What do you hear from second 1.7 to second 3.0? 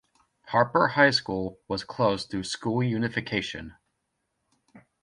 closed through school